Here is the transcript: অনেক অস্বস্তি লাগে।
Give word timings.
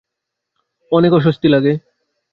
অনেক 0.91 1.11
অস্বস্তি 1.13 1.47
লাগে। 1.47 1.73